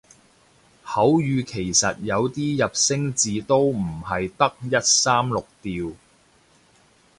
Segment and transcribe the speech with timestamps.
[0.83, 5.93] 口語其實有啲入聲字都唔係得一三六調